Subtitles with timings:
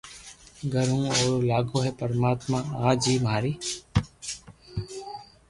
[0.71, 3.53] گيو ھين اووا لاگو اي پرماتما اج ٿي ماري